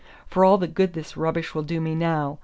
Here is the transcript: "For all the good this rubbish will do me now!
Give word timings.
"For 0.27 0.43
all 0.43 0.57
the 0.57 0.65
good 0.67 0.93
this 0.93 1.15
rubbish 1.15 1.53
will 1.53 1.61
do 1.61 1.79
me 1.79 1.93
now! 1.93 2.39